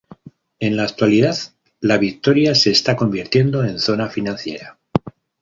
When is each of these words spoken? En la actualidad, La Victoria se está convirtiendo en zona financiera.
En 0.59 0.77
la 0.77 0.81
actualidad, 0.85 1.35
La 1.79 1.99
Victoria 1.99 2.55
se 2.55 2.71
está 2.71 2.95
convirtiendo 2.95 3.63
en 3.63 3.77
zona 3.77 4.09
financiera. 4.09 4.79